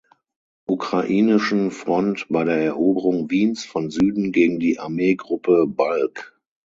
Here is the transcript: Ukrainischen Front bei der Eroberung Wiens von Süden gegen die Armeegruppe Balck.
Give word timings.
Ukrainischen 0.67 1.69
Front 1.69 2.25
bei 2.31 2.43
der 2.43 2.55
Eroberung 2.57 3.29
Wiens 3.29 3.65
von 3.65 3.91
Süden 3.91 4.31
gegen 4.31 4.59
die 4.59 4.79
Armeegruppe 4.79 5.67
Balck. 5.67 6.35